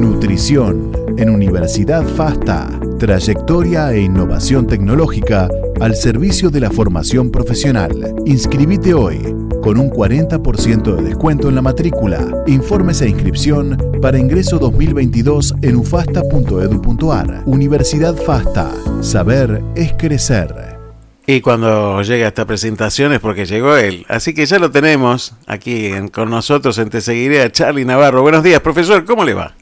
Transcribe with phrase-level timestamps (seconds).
[0.00, 2.68] Nutrición en Universidad FASTA.
[2.98, 5.48] Trayectoria e innovación tecnológica
[5.80, 8.14] al servicio de la formación profesional.
[8.24, 9.18] Inscribite hoy
[9.62, 12.44] con un 40% de descuento en la matrícula.
[12.46, 17.42] Informes e inscripción para ingreso 2022 en ufasta.edu.ar.
[17.46, 18.72] Universidad FASTA.
[19.00, 20.78] Saber es crecer.
[21.26, 24.06] Y cuando llega esta presentación es porque llegó él.
[24.08, 28.22] Así que ya lo tenemos aquí con nosotros en Te Seguiré a Charlie Navarro.
[28.22, 29.57] Buenos días, profesor, ¿cómo le va?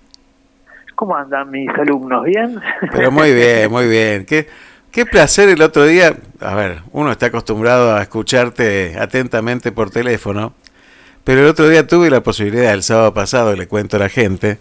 [0.97, 2.25] ¿Cómo andan mis alumnos?
[2.25, 2.61] ¿Bien?
[2.91, 4.25] Pero muy bien, muy bien.
[4.25, 4.49] Qué,
[4.91, 6.17] qué placer el otro día.
[6.41, 10.55] A ver, uno está acostumbrado a escucharte atentamente por teléfono,
[11.23, 14.59] pero el otro día tuve la posibilidad, el sábado pasado, le cuento a la gente,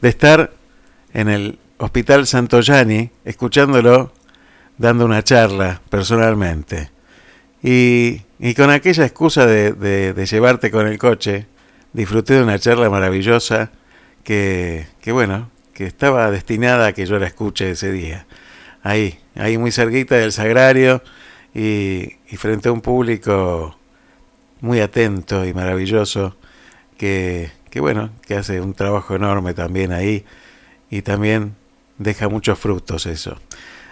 [0.00, 0.50] de estar
[1.12, 4.12] en el Hospital Santoyani escuchándolo
[4.78, 6.90] dando una charla personalmente.
[7.62, 11.46] Y, y con aquella excusa de, de, llevarte con el coche,
[11.92, 13.70] disfruté de una charla maravillosa
[14.22, 18.26] que, que, bueno, que estaba destinada a que yo la escuche ese día.
[18.82, 21.02] Ahí, ahí muy cerquita del sagrario
[21.52, 23.76] y, y frente a un público
[24.60, 26.36] muy atento y maravilloso
[26.96, 30.24] que, que, bueno, que hace un trabajo enorme también ahí
[30.90, 31.56] y también
[31.98, 33.36] deja muchos frutos eso.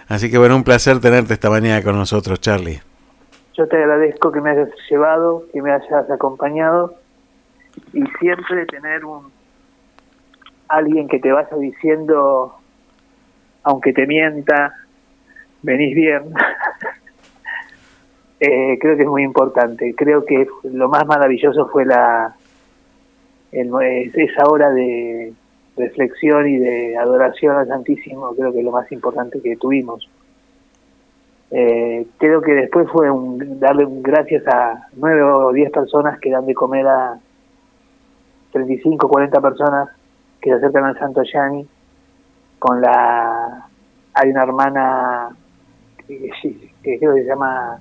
[0.07, 2.81] Así que bueno, un placer tenerte esta mañana con nosotros, Charlie.
[3.55, 6.95] Yo te agradezco que me hayas llevado, que me hayas acompañado
[7.93, 9.31] y siempre tener un
[10.75, 12.55] alguien que te vaya diciendo,
[13.63, 14.73] aunque te mienta,
[15.61, 16.23] venís bien.
[18.39, 19.93] eh, creo que es muy importante.
[19.95, 22.35] Creo que lo más maravilloso fue la
[23.51, 25.31] esa hora de,
[25.75, 30.07] reflexión y de adoración al Santísimo, creo que lo más importante que tuvimos.
[31.51, 36.31] Eh, creo que después fue un, darle un gracias a nueve o diez personas que
[36.31, 37.19] dan de comer a
[38.51, 39.89] 35, 40 personas
[40.43, 41.65] que se acercan al Santo Yani
[42.59, 43.65] con la
[44.13, 45.29] hay una hermana
[45.97, 46.29] que,
[46.83, 47.79] que creo que se llama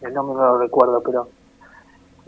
[0.00, 1.28] el nombre no lo recuerdo pero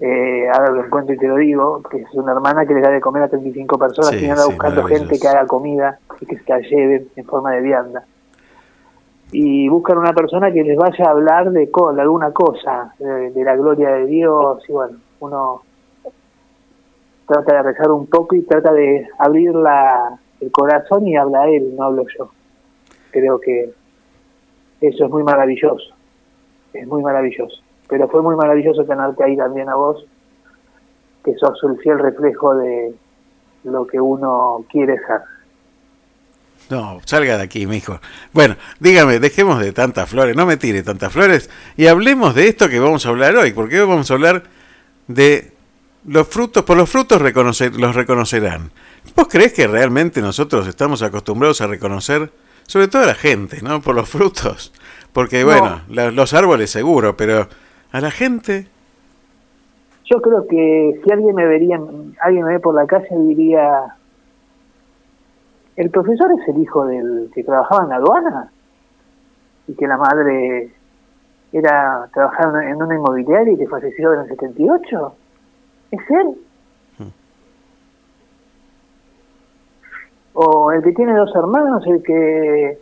[0.01, 2.89] eh, ahora lo encuentro y te lo digo, que es una hermana que le da
[2.89, 6.45] de comer a 35 personas y anda buscando gente que haga comida y que se
[6.49, 8.05] la lleve en forma de vianda.
[9.31, 11.69] Y buscan una persona que les vaya a hablar de,
[11.99, 15.63] alguna cosa, de, la gloria de Dios, y bueno, uno
[17.33, 21.75] trata de rezar un poco y trata de abrir la, el corazón y habla él,
[21.77, 22.31] no hablo yo.
[23.11, 23.73] Creo que
[24.81, 25.95] eso es muy maravilloso,
[26.73, 30.07] es muy maravilloso pero fue muy maravilloso tenerte ahí también a vos,
[31.25, 32.95] que sos el fiel reflejo de
[33.65, 35.21] lo que uno quiere ser.
[36.71, 37.99] No, salga de aquí, mijo.
[38.33, 42.69] Bueno, dígame, dejemos de tantas flores, no me tire tantas flores y hablemos de esto
[42.69, 44.45] que vamos a hablar hoy, porque hoy vamos a hablar
[45.09, 45.51] de
[46.05, 48.71] los frutos, por los frutos reconocer, los reconocerán.
[49.17, 52.31] ¿Vos crees que realmente nosotros estamos acostumbrados a reconocer,
[52.67, 53.81] sobre todo a la gente, ¿no?
[53.81, 54.73] Por los frutos.
[55.13, 57.49] Porque, bueno, los árboles seguro, pero
[57.93, 58.67] a la gente.
[60.05, 61.81] Yo creo que si alguien me vería,
[62.21, 63.95] alguien me ve por la calle diría,
[65.77, 68.53] el profesor es el hijo del que trabajaba en la aduana
[69.67, 70.73] y que la madre
[71.53, 75.15] era trabajaba en una inmobiliaria y que falleció en el 78.
[75.91, 76.37] ¿Es él?
[80.33, 82.79] O el que tiene dos hermanos, el que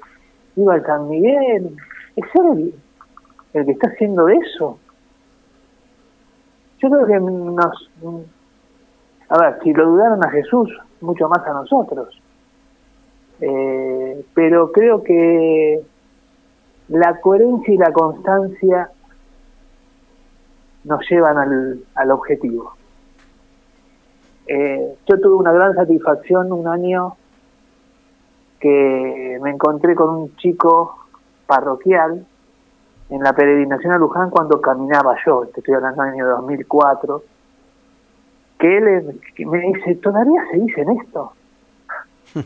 [0.56, 1.76] iba al San Miguel.
[2.16, 2.74] ¿Es él
[3.54, 4.78] el que está haciendo eso?
[6.78, 7.90] Yo creo que nos...
[9.30, 10.70] A ver, si lo dudaron a Jesús,
[11.00, 12.20] mucho más a nosotros.
[13.40, 15.82] Eh, pero creo que
[16.88, 18.90] la coherencia y la constancia
[20.84, 22.77] nos llevan al, al objetivo.
[24.48, 27.16] Eh, yo tuve una gran satisfacción un año
[28.58, 30.96] que me encontré con un chico
[31.46, 32.24] parroquial
[33.10, 37.22] en la peregrinación a Luján cuando caminaba yo, te estoy hablando del año 2004,
[38.58, 41.32] que él me dice, ¿todavía se dicen esto?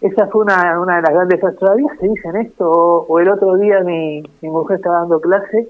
[0.00, 2.70] Esa fue una, una de las grandes ¿todavía se dicen esto?
[2.70, 5.68] O, el otro día mi, mi mujer estaba dando clase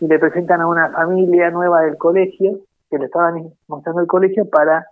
[0.00, 2.60] le presentan a una familia nueva del colegio,
[2.90, 4.86] que le estaban mostrando el colegio para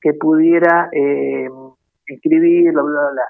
[0.00, 3.24] que pudiera eh, bla, bla, bla.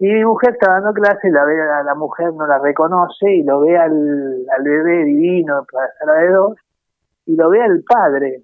[0.00, 3.42] Y mi mujer está dando clase, la ve a la mujer, no la reconoce y
[3.42, 6.58] lo ve al, al bebé divino para sala de dos
[7.26, 8.42] y lo ve al padre.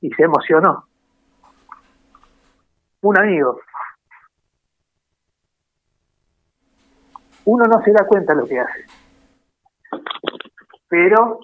[0.00, 0.84] Y se emocionó.
[3.02, 3.60] Un amigo.
[7.46, 8.84] Uno no se da cuenta de lo que hace.
[10.88, 11.40] Pero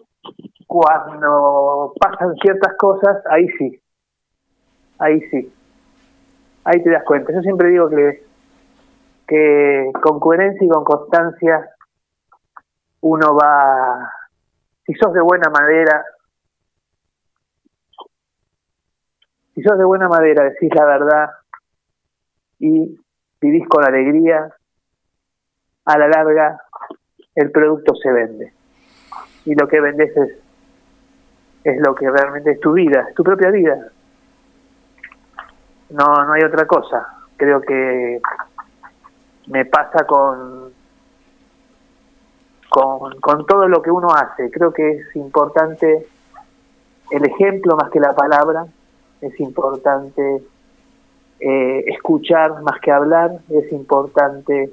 [0.67, 3.81] Cuando pasan ciertas cosas, ahí sí,
[4.99, 5.53] ahí sí,
[6.65, 7.33] ahí te das cuenta.
[7.33, 8.25] Yo siempre digo que,
[9.27, 11.69] que con coherencia y con constancia
[13.03, 14.11] uno va,
[14.87, 16.05] si sos de buena madera,
[19.55, 21.31] si sos de buena madera, decís la verdad
[22.59, 22.99] y
[23.41, 24.55] vivís con alegría,
[25.85, 26.61] a la larga
[27.35, 28.53] el producto se vende.
[29.45, 30.39] Y lo que vendes es,
[31.65, 33.89] es lo que realmente es tu vida, es tu propia vida.
[35.91, 37.07] No, no hay otra cosa.
[37.37, 38.21] Creo que
[39.49, 40.73] me pasa con,
[42.69, 44.51] con, con todo lo que uno hace.
[44.51, 46.07] Creo que es importante
[47.11, 48.67] el ejemplo más que la palabra,
[49.21, 50.43] es importante
[51.41, 54.73] eh, escuchar más que hablar, es importante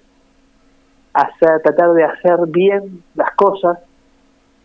[1.13, 3.79] hacer, tratar de hacer bien las cosas,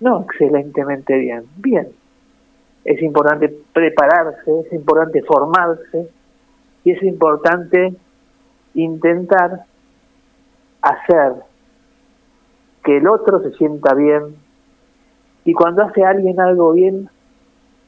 [0.01, 1.89] no excelentemente bien, bien.
[2.85, 6.11] Es importante prepararse, es importante formarse
[6.85, 7.95] y es importante
[8.75, 9.65] intentar
[10.83, 11.33] hacer
[12.85, 14.37] que el otro se sienta bien
[15.47, 17.09] y cuando hace alguien algo bien,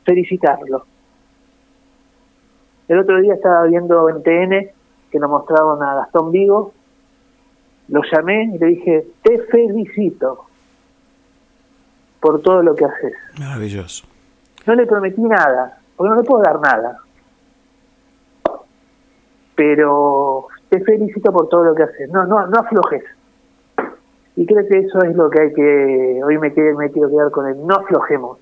[0.05, 0.85] felicitarlo.
[2.88, 4.70] El otro día estaba viendo en TN
[5.11, 6.73] que nos mostraron a Gastón Vigo
[7.88, 10.47] lo llamé y le dije, te felicito
[12.21, 13.15] por todo lo que haces.
[13.38, 14.06] Maravilloso.
[14.67, 16.99] No le prometí nada, porque no le puedo dar nada.
[19.55, 22.11] Pero te felicito por todo lo que haces.
[22.11, 23.05] No, no, no aflojes.
[24.35, 27.31] Y creo que eso es lo que hay que, hoy me, quiero, me quiero quedar
[27.31, 28.38] con él, no aflojemos.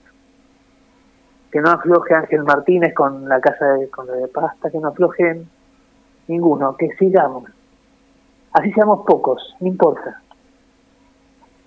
[1.52, 4.88] Que no afloje Ángel Martínez con la casa de, con la de pasta, que no
[4.88, 5.48] aflojen
[6.26, 7.44] ninguno, que sigamos
[8.54, 10.20] así seamos pocos, no importa.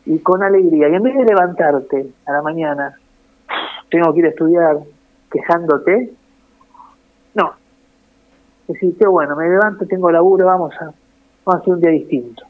[0.06, 0.90] Y con alegría.
[0.90, 2.98] Y en vez de levantarte a la mañana,
[3.92, 4.78] tengo que ir a estudiar
[5.30, 6.14] quejándote,
[7.36, 7.52] no.
[8.68, 10.86] Decir, qué bueno, me levanto, tengo laburo, vamos a,
[11.46, 12.44] vamos a hacer un día distinto.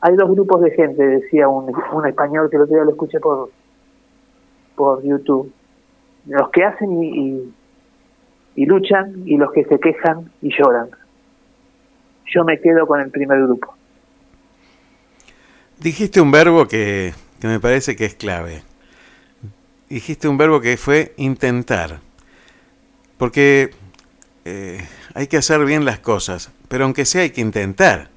[0.00, 3.20] Hay dos grupos de gente, decía un, un español que el otro día lo escuché
[3.20, 3.50] por,
[4.74, 5.52] por YouTube.
[6.26, 7.54] Los que hacen y,
[8.56, 10.88] y luchan y los que se quejan y lloran
[12.26, 13.74] yo me quedo con el primer grupo.
[15.78, 18.62] Dijiste un verbo que, me parece que es clave.
[19.88, 22.00] Dijiste un verbo que fue intentar.
[23.18, 23.70] Porque
[24.44, 28.10] eh, hay que hacer bien las cosas, pero aunque sea hay que intentar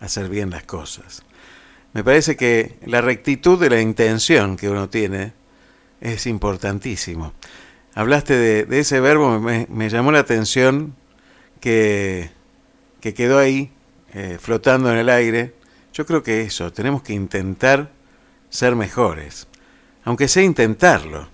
[0.00, 1.22] hacer bien las cosas.
[1.92, 5.32] Me parece que la rectitud de la intención que uno tiene
[6.00, 7.32] es importantísimo.
[7.94, 10.94] Hablaste de, ese verbo, me, llamó la atención
[11.60, 12.30] que
[13.02, 13.70] que quedó ahí
[14.14, 15.54] eh, flotando en el aire,
[15.92, 17.90] yo creo que eso, tenemos que intentar
[18.48, 19.48] ser mejores,
[20.04, 21.28] aunque sea intentarlo,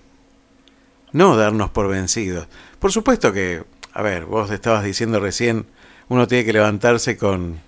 [1.13, 2.47] no darnos por vencidos.
[2.79, 3.63] Por supuesto que,
[3.93, 5.67] a ver, vos estabas diciendo recién,
[6.09, 7.61] uno tiene que levantarse con,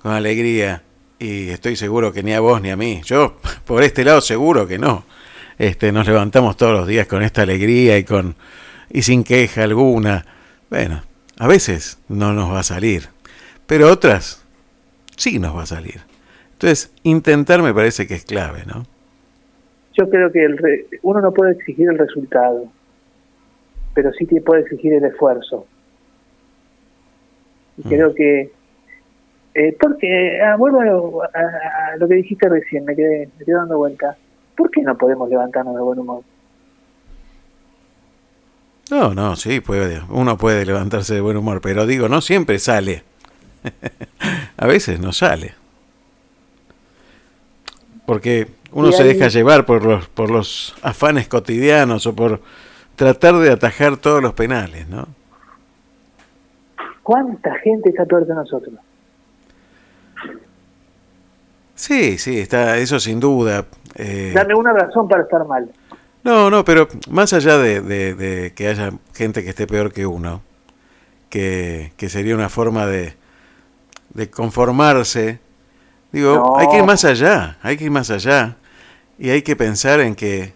[0.00, 0.84] con alegría
[1.18, 4.68] y estoy seguro que ni a vos ni a mí, yo por este lado seguro
[4.68, 5.04] que no.
[5.58, 8.36] Este, nos levantamos todos los días con esta alegría y con
[8.88, 10.24] y sin queja alguna.
[10.70, 11.02] Bueno,
[11.38, 13.08] a veces no nos va a salir,
[13.68, 14.42] pero otras
[15.16, 16.00] sí nos va a salir.
[16.52, 18.84] Entonces, intentar me parece que es clave, ¿no?
[19.92, 22.72] Yo creo que el uno no puede exigir el resultado,
[23.94, 25.66] pero sí que puede exigir el esfuerzo.
[27.76, 27.90] Y mm.
[27.90, 28.50] creo que,
[29.54, 34.16] eh, porque, ah, vuelvo a, lo que dijiste recién, me quedé, me quedé dando vuelta.
[34.56, 36.22] ¿Por qué no podemos levantarnos de buen humor?
[38.90, 43.07] No, no, sí, puede, uno puede levantarse de buen humor, pero digo, no siempre sale.
[44.56, 45.54] a veces no sale.
[48.06, 52.40] Porque uno se deja llevar por los, por los afanes cotidianos o por
[52.96, 55.06] tratar de atajar todos los penales, ¿no?
[57.02, 58.74] ¿Cuánta gente está peor que nosotros?
[61.74, 63.64] Sí, sí, está, eso sin duda.
[63.94, 65.70] Eh, Dame una razón para estar mal.
[66.24, 70.42] No, no, pero más allá de, de, que haya gente que esté peor que uno,
[71.30, 73.14] que, que sería una forma de,
[74.18, 75.38] de conformarse.
[76.10, 78.56] Digo, hay que ir más allá, hay que ir más allá.
[79.16, 80.52] Y hay que pensar en que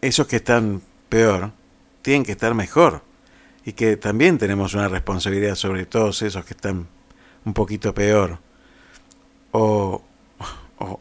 [0.00, 0.80] esos que están
[1.10, 1.50] peor
[2.00, 3.02] tienen que estar mejor.
[3.66, 6.86] Y que también tenemos una responsabilidad sobre todos esos que están
[7.44, 8.38] un poquito peor.
[9.52, 10.02] O,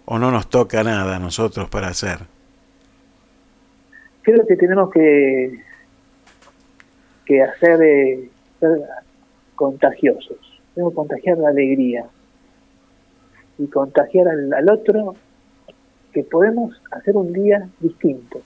[0.06, 2.20] o, no nos toca nada a nosotros para hacer.
[4.22, 5.64] Creo que tenemos que,
[7.26, 8.30] que hacer eh,
[8.60, 8.82] ser
[9.56, 12.06] contagiosos tengo que contagiar la alegría
[13.58, 15.16] y contagiar al, otro
[16.12, 18.42] que podemos hacer un día distinto.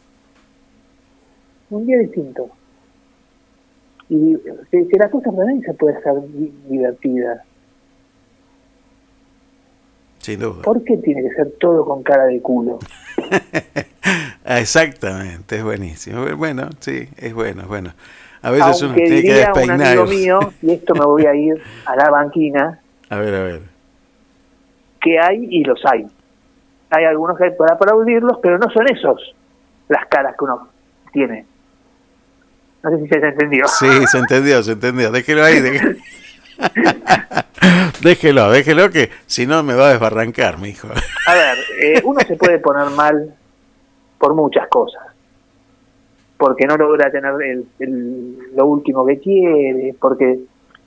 [1.70, 2.50] un día distinto.
[4.10, 4.38] Y
[4.72, 6.14] que, que la cosa también se puede ser
[6.70, 7.44] divertida.
[10.20, 10.62] Sin duda.
[10.62, 12.80] ¿Por qué tiene que ser todo con cara de culo?
[14.46, 16.26] Exactamente, es buenísimo.
[16.38, 17.94] Bueno, sí, es bueno, es bueno.
[18.48, 20.08] A veces Aunque uno tiene que diría un amigo despeinar.
[20.08, 23.62] mío, y esto me voy a ir a la banquina, A ver, a ver.
[25.02, 26.08] que hay y los hay.
[26.90, 29.36] Hay algunos que hay para aplaudirlos, pero no son esos
[29.90, 30.70] las caras que uno
[31.12, 31.46] tiene.
[32.84, 33.68] No sé si se entendió.
[33.68, 35.12] Sí, se entendió, se entendió.
[35.12, 35.60] Déjelo ahí.
[35.60, 35.98] déjelo.
[38.02, 40.88] déjelo, déjelo que si no me va a desbarrancar, mi hijo.
[41.28, 43.36] A ver, eh, uno se puede poner mal
[44.18, 45.04] por muchas cosas.
[46.38, 50.40] Porque no logra tener el, el- lo último que quiere, porque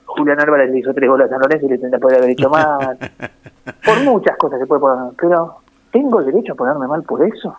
[0.05, 2.49] Julián Álvarez le hizo tres goles a San Lorenzo y le tendría poder haber hecho
[2.49, 2.97] mal.
[3.85, 5.13] Por muchas cosas se puede poner mal.
[5.19, 5.55] Pero,
[5.91, 7.55] ¿tengo el derecho a ponerme mal por eso?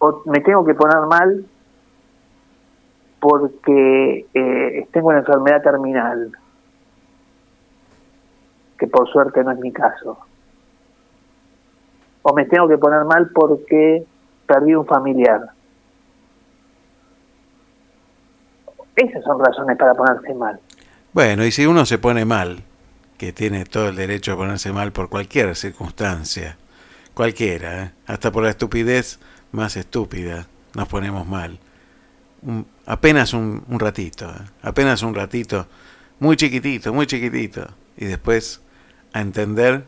[0.00, 1.44] ¿O me tengo que poner mal
[3.20, 6.30] porque eh, tengo una enfermedad terminal?
[8.78, 10.18] Que por suerte no es mi caso
[12.22, 14.04] o me tengo que poner mal porque
[14.48, 15.50] perdí un familiar.
[18.96, 20.58] Esas son razones para ponerse mal.
[21.12, 22.64] Bueno, y si uno se pone mal,
[23.16, 26.56] que tiene todo el derecho a ponerse mal por cualquier circunstancia,
[27.14, 27.90] cualquiera, ¿eh?
[28.06, 29.20] hasta por la estupidez
[29.52, 31.58] más estúpida, nos ponemos mal.
[32.86, 34.44] Apenas un, un ratito, ¿eh?
[34.62, 35.66] apenas un ratito,
[36.20, 38.60] muy chiquitito, muy chiquitito, y después
[39.12, 39.84] a entender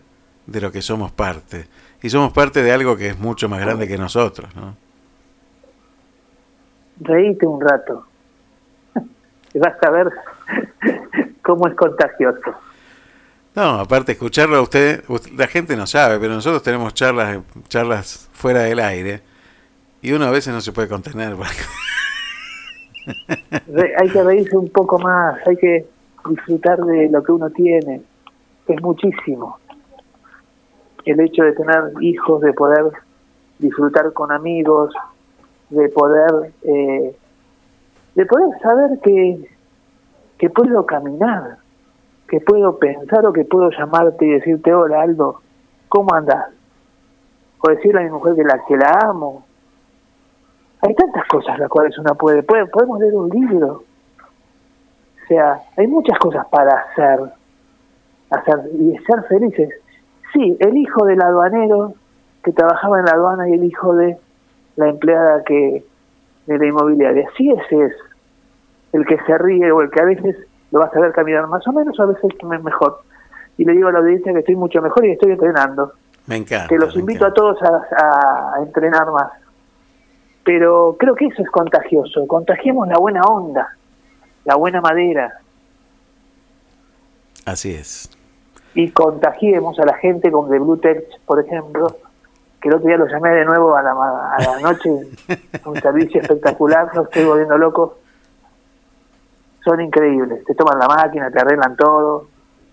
[0.47, 1.67] de lo que somos parte.
[2.03, 4.75] Y somos parte de algo que es mucho más grande que nosotros, ¿no?
[7.01, 8.07] Reíte un rato.
[9.55, 10.09] Y vas a ver
[11.43, 12.55] cómo es contagioso.
[13.55, 17.39] No, aparte escucharlo a usted, usted- la gente no sabe, pero nosotros tenemos charlas,
[17.69, 19.21] charlas fuera del aire
[20.03, 21.35] y uno a veces no se puede contener.
[21.35, 21.51] porque-
[24.01, 25.87] hay que reírse un poco más, hay que
[26.29, 28.03] disfrutar de lo que uno tiene.
[28.69, 29.59] Es muchísimo.
[31.11, 32.93] El hecho de tener hijos, de poder
[33.59, 34.95] disfrutar con amigos,
[35.71, 37.17] de poder eh,
[38.15, 39.49] de poder saber que,
[40.39, 41.59] que puedo caminar,
[42.29, 45.41] que puedo pensar o que puedo llamarte y decirte, hola Aldo,
[45.89, 46.47] ¿cómo andás?
[47.61, 49.45] O decirle a mi mujer que la, que la amo.
[50.83, 53.85] Hay tantas cosas las cuales uno puede, puede podemos leer un libro.
[54.23, 57.21] O sea, hay muchas cosas para hacer,
[58.31, 59.71] hacer y ser felices.
[60.33, 61.95] Sí, el hijo del aduanero
[62.45, 64.17] que trabajaba en la aduana y el hijo de
[64.77, 65.85] la empleada que
[66.47, 67.29] de la inmobiliaria.
[67.37, 67.93] Sí, ese es
[68.93, 70.37] el que se ríe o el que a veces
[70.71, 73.01] lo vas a ver caminar más o menos, a veces es mejor.
[73.59, 75.93] Y le digo a la audiencia que estoy mucho mejor y estoy entrenando.
[76.27, 76.69] Me encanta.
[76.69, 79.33] Que los invito a todos a, a entrenar más.
[80.45, 82.27] Pero creo que eso es contagioso.
[82.27, 83.77] Contagiemos la buena onda,
[84.45, 85.41] la buena madera
[87.51, 88.11] Así es.
[88.75, 91.97] Y contagiemos a la gente con The Blue Tech, por ejemplo,
[92.61, 94.91] que el otro día lo llamé de nuevo a la, a la noche,
[95.65, 97.99] un servicio espectacular, no estoy volviendo loco.
[99.65, 102.27] Son increíbles, te toman la máquina, te arreglan todo.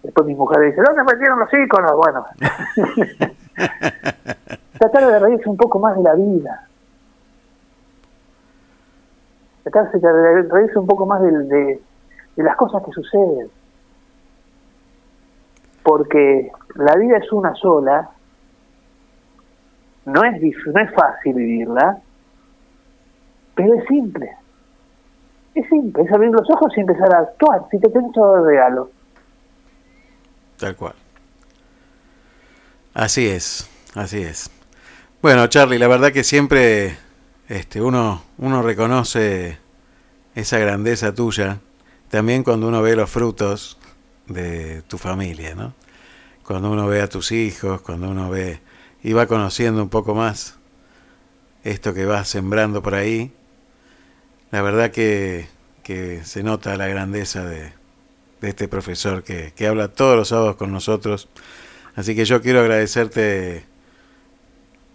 [0.04, 1.96] Después mi mujer dice, ¿dónde metieron los íconos?
[1.96, 2.26] Bueno,
[4.80, 6.68] tratar de reírse un poco más de la vida.
[9.64, 11.82] Tratarse de reírse un poco más de
[12.38, 13.50] las cosas que suceden
[15.88, 18.10] porque la vida es una sola,
[20.04, 22.02] no es, no es fácil vivirla,
[23.56, 24.30] pero es simple.
[25.56, 28.50] Es simple, es abrir los ojos y empezar a actuar, si te tenés todo de
[28.52, 28.90] regalo.
[30.58, 30.94] Tal cual.
[32.94, 34.52] Así es, así es.
[35.22, 36.98] Bueno, Charlie, la verdad que siempre
[37.48, 39.58] este, uno, uno reconoce
[40.36, 41.60] esa grandeza tuya,
[42.10, 43.78] también cuando uno ve los frutos
[44.28, 45.74] de tu familia, ¿no?
[46.44, 48.62] Cuando uno ve a tus hijos, cuando uno ve
[49.04, 50.58] y va conociendo un poco más
[51.64, 53.32] esto que vas sembrando por ahí,
[54.52, 55.48] la verdad que,
[55.84, 57.74] que se nota la grandeza de,
[58.42, 61.28] de este profesor que, que habla todos los sábados con nosotros.
[61.96, 63.66] Así que yo quiero agradecerte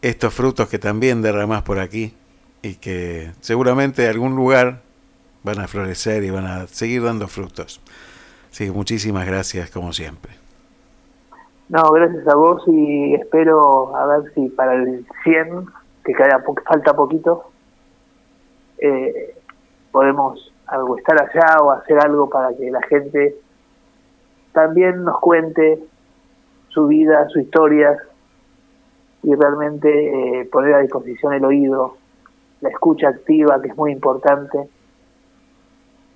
[0.00, 2.14] estos frutos que también derramás por aquí
[2.62, 4.82] y que seguramente en algún lugar
[5.42, 7.80] van a florecer y van a seguir dando frutos.
[8.56, 10.32] Que muchísimas gracias como siempre.
[11.68, 15.66] No, gracias a vos y espero a ver si para el 100,
[16.04, 17.44] que queda po- falta poquito,
[18.78, 19.34] eh,
[19.90, 23.36] podemos algo estar allá o hacer algo para que la gente
[24.52, 25.82] también nos cuente
[26.68, 27.96] su vida, su historia
[29.22, 31.96] y realmente eh, poner a disposición el oído
[32.60, 34.68] la escucha activa, que es muy importante,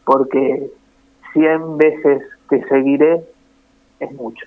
[0.05, 0.71] porque
[1.37, 3.23] 100 veces te seguiré
[4.01, 4.47] es mucho.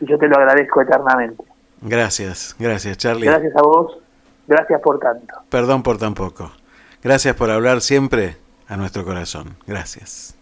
[0.00, 1.42] Y yo te lo agradezco eternamente.
[1.80, 3.26] Gracias, gracias Charlie.
[3.26, 3.98] Gracias a vos,
[4.46, 5.34] gracias por tanto.
[5.48, 6.50] Perdón por tan poco.
[7.02, 8.36] Gracias por hablar siempre
[8.68, 9.56] a nuestro corazón.
[9.66, 10.36] Gracias.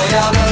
[0.00, 0.49] Voy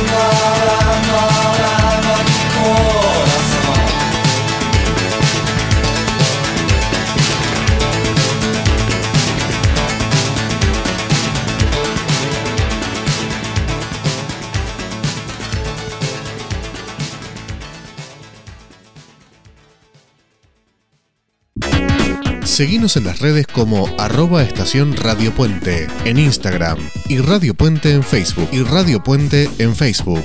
[22.59, 26.77] Seguimos en las redes como arroba estación Radio Puente en Instagram
[27.09, 30.25] y Radio Puente en Facebook y Radio Puente en Facebook.